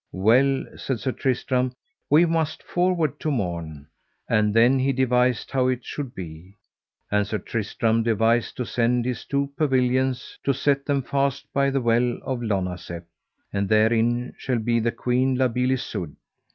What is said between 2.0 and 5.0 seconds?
we must forward to morn. And then he